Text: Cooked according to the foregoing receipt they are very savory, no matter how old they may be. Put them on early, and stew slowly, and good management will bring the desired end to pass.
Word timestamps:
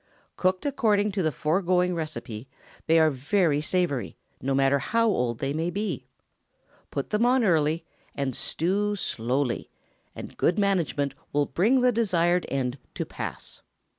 Cooked 0.35 0.65
according 0.65 1.11
to 1.11 1.21
the 1.21 1.31
foregoing 1.31 1.93
receipt 1.93 2.47
they 2.87 2.97
are 2.97 3.11
very 3.11 3.61
savory, 3.61 4.17
no 4.41 4.55
matter 4.55 4.79
how 4.79 5.07
old 5.07 5.37
they 5.37 5.53
may 5.53 5.69
be. 5.69 6.07
Put 6.89 7.11
them 7.11 7.23
on 7.23 7.43
early, 7.43 7.85
and 8.15 8.35
stew 8.35 8.95
slowly, 8.95 9.69
and 10.15 10.37
good 10.37 10.57
management 10.57 11.13
will 11.31 11.45
bring 11.45 11.81
the 11.81 11.91
desired 11.91 12.47
end 12.49 12.79
to 12.95 13.05
pass. 13.05 13.61